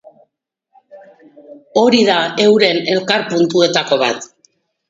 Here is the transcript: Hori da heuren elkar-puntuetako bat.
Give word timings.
Hori 1.83 2.01
da 2.09 2.17
heuren 2.47 2.83
elkar-puntuetako 2.97 4.01
bat. 4.07 4.31